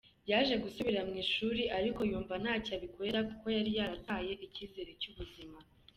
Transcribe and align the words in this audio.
Yaje 0.31 0.55
gusubira 0.63 0.99
mu 1.07 1.13
ishuri 1.23 1.63
ariko 1.77 1.99
yumva 2.09 2.33
ntacyo 2.43 2.71
abikorera 2.77 3.19
kuko 3.29 3.45
yari 3.55 3.71
yarataye 3.79 4.33
icyizere 4.45 4.91
cy’ubuzima. 5.01 5.57